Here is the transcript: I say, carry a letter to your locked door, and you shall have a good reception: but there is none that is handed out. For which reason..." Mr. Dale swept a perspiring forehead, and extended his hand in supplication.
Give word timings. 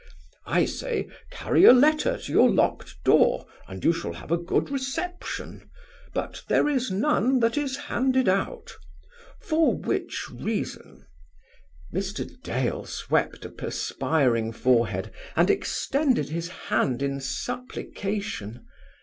I 0.47 0.65
say, 0.65 1.09
carry 1.29 1.63
a 1.63 1.73
letter 1.73 2.17
to 2.17 2.31
your 2.31 2.49
locked 2.49 2.95
door, 3.03 3.45
and 3.67 3.85
you 3.85 3.93
shall 3.93 4.13
have 4.13 4.31
a 4.31 4.35
good 4.39 4.71
reception: 4.71 5.69
but 6.15 6.43
there 6.47 6.67
is 6.67 6.89
none 6.89 7.39
that 7.41 7.55
is 7.55 7.77
handed 7.77 8.27
out. 8.27 8.73
For 9.39 9.75
which 9.75 10.27
reason..." 10.31 11.05
Mr. 11.93 12.27
Dale 12.41 12.85
swept 12.85 13.45
a 13.45 13.49
perspiring 13.49 14.51
forehead, 14.53 15.11
and 15.35 15.51
extended 15.51 16.29
his 16.29 16.47
hand 16.47 17.03
in 17.03 17.19
supplication. 17.19 18.65